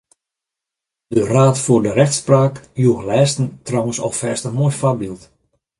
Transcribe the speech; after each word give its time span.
De 1.07 1.25
Raad 1.25 1.59
voor 1.63 1.81
de 1.83 1.91
Rechtspraak 1.91 2.61
joech 2.73 3.03
lêsten 3.09 3.47
trouwens 3.67 3.99
alfêst 4.05 4.45
in 4.47 4.57
moai 4.59 4.73
foarbyld. 4.79 5.23